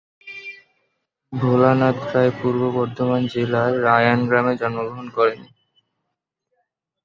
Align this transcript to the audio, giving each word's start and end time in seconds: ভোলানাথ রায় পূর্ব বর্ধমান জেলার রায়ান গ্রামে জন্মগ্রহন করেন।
ভোলানাথ 1.33 1.97
রায় 2.11 2.31
পূর্ব 2.39 2.61
বর্ধমান 2.77 3.21
জেলার 3.33 3.71
রায়ান 3.83 4.19
গ্রামে 4.27 4.53
জন্মগ্রহন 4.61 5.07
করেন। 5.17 5.39